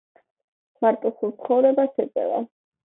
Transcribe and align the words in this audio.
მარტოსულ 0.85 1.37
ცხოვრებას 1.45 2.03
ეწევა. 2.07 2.45